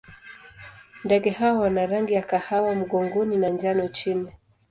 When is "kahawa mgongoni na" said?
2.21-3.49